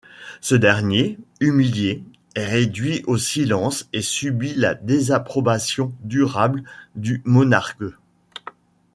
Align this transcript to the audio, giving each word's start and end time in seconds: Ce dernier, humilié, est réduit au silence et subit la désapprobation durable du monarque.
Ce 0.39 0.55
dernier, 0.55 1.19
humilié, 1.41 2.03
est 2.33 2.45
réduit 2.47 3.03
au 3.05 3.19
silence 3.19 3.87
et 3.93 4.01
subit 4.01 4.55
la 4.55 4.73
désapprobation 4.73 5.93
durable 6.01 6.63
du 6.95 7.21
monarque. 7.23 7.83